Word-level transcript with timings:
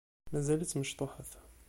Mazal-itt 0.31 0.77
mecṭuḥet. 0.79 1.31